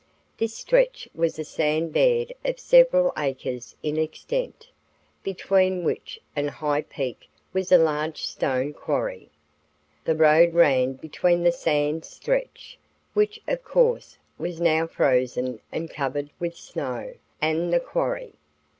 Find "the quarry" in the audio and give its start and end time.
17.71-18.33